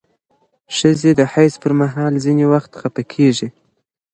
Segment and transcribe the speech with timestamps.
[0.77, 3.47] ښځې د حیض پر مهال ځینې وخت خپه کېږي.